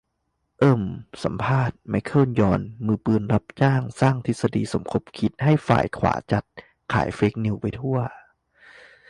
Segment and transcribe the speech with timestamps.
[0.57, 0.81] เอิ่ม
[1.23, 6.45] สัมภาษณ์ ไมเคิล ยอน มือปืนรับจ้างสร้างทฤษฎีสมคบคิดให้ฝ่ายขวาจัด
[6.93, 7.97] ขายเฟคนิวส์ไปทั่ว